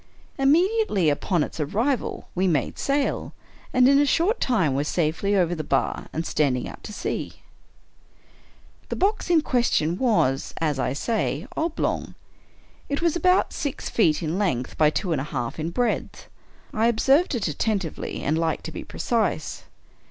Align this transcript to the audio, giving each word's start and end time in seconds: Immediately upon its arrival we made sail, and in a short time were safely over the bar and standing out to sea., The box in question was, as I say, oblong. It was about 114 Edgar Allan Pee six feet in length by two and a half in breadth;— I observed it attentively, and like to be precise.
Immediately 0.39 1.09
upon 1.11 1.43
its 1.43 1.59
arrival 1.59 2.27
we 2.33 2.47
made 2.47 2.79
sail, 2.79 3.33
and 3.71 3.87
in 3.87 3.99
a 3.99 4.05
short 4.07 4.39
time 4.41 4.73
were 4.73 4.83
safely 4.83 5.35
over 5.35 5.53
the 5.53 5.63
bar 5.63 6.07
and 6.11 6.25
standing 6.25 6.67
out 6.67 6.83
to 6.85 6.91
sea., 6.91 7.43
The 8.89 8.95
box 8.95 9.29
in 9.29 9.41
question 9.41 9.99
was, 9.99 10.55
as 10.59 10.79
I 10.79 10.93
say, 10.93 11.45
oblong. 11.55 12.15
It 12.89 13.03
was 13.03 13.15
about 13.15 13.53
114 13.53 13.53
Edgar 13.53 13.73
Allan 13.77 13.77
Pee 13.77 13.83
six 13.83 13.89
feet 14.19 14.27
in 14.27 14.39
length 14.39 14.75
by 14.75 14.89
two 14.89 15.11
and 15.11 15.21
a 15.21 15.23
half 15.25 15.59
in 15.59 15.69
breadth;— 15.69 16.29
I 16.73 16.87
observed 16.87 17.35
it 17.35 17.47
attentively, 17.47 18.23
and 18.23 18.39
like 18.39 18.63
to 18.63 18.71
be 18.71 18.83
precise. 18.83 19.65